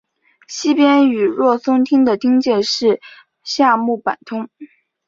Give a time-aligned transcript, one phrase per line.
[0.47, 2.99] 西边与若松町的町界是
[3.43, 4.49] 夏目坂通。